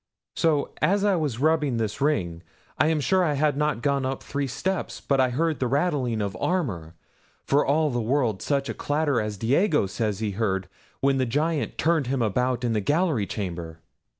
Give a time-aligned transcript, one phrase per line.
[0.35, 4.47] So as I was rubbing the ring—I am sure I had not gone up three
[4.47, 6.95] steps, but I heard the rattling of armour;
[7.45, 10.67] for all the world such a clatter as Diego says he heard
[11.01, 13.77] when the Giant turned him about in the gallery chamber."